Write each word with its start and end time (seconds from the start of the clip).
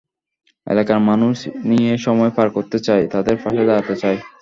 এলাকার 0.67 0.99
মানুষ 1.09 1.35
নিয়ে 1.69 1.93
সময় 1.97 2.31
পার 2.35 2.47
করতে 2.55 2.77
চাই, 2.87 3.03
তাদের 3.13 3.35
পাশে 3.43 3.63
দাঁড়াতে 3.67 3.95
চাই। 4.01 4.17